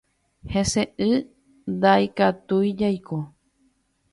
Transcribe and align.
Heseʼỹ 0.53 1.09
ndaikatúi 1.73 2.67
jaiko. 2.79 3.15